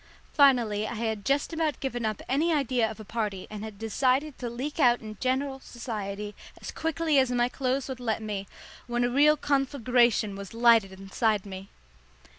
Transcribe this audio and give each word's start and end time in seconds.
Finally 0.33 0.87
I 0.87 0.95
had 0.95 1.23
just 1.23 1.53
about 1.53 1.79
given 1.79 2.07
up 2.07 2.23
any 2.27 2.51
idea 2.51 2.89
of 2.89 2.99
a 2.99 3.05
party 3.05 3.45
and 3.51 3.63
had 3.63 3.77
decided 3.77 4.35
to 4.39 4.49
leak 4.49 4.79
out 4.79 4.99
in 4.99 5.15
general 5.19 5.59
society 5.59 6.33
as 6.59 6.71
quietly 6.71 7.19
as 7.19 7.29
my 7.29 7.47
clothes 7.49 7.87
would 7.87 7.99
let 7.99 8.19
me, 8.23 8.47
when 8.87 9.03
a 9.03 9.11
real 9.11 9.37
conflagration 9.37 10.35
was 10.35 10.55
lighted 10.55 10.91
inside 10.93 11.45
me. 11.45 11.69